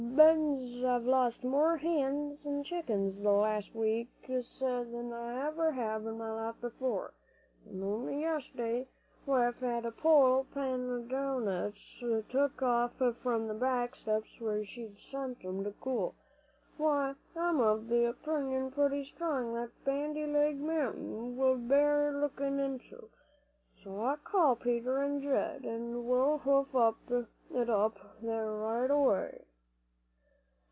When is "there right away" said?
28.21-29.45